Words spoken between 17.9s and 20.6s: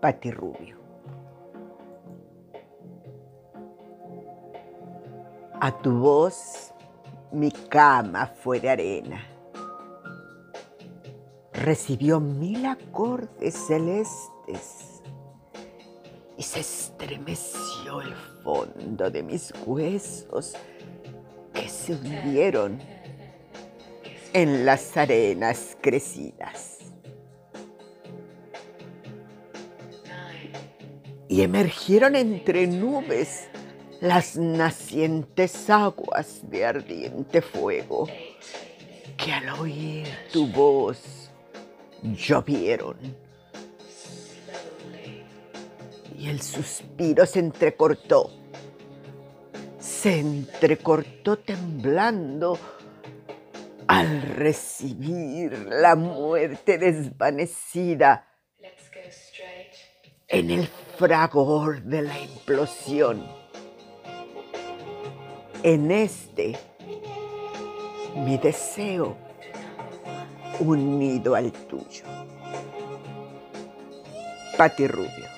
el fondo de mis huesos